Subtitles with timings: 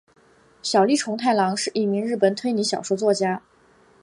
[0.63, 3.43] 小栗虫太郎是一名日本推理小说作家。